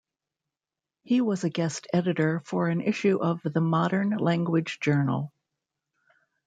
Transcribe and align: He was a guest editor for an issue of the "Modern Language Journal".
He 1.03 1.21
was 1.21 1.43
a 1.43 1.49
guest 1.51 1.85
editor 1.93 2.41
for 2.47 2.69
an 2.69 2.81
issue 2.81 3.19
of 3.21 3.39
the 3.43 3.61
"Modern 3.61 4.09
Language 4.17 4.79
Journal". 4.79 5.31